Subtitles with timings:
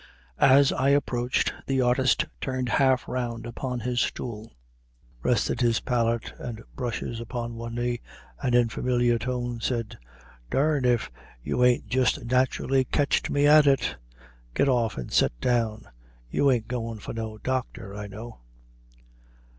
[0.39, 4.51] As I approached, the artist turned half round upon his stool,
[5.21, 8.01] rested palette and brushes upon one knee,
[8.41, 9.99] and in familiar tone said,
[10.49, 11.11] "Dern'd if
[11.43, 13.95] you ain't just naturally ketched me at it!
[14.55, 15.85] Get off and set down.
[16.31, 18.39] You ain't going for no doctor, I know."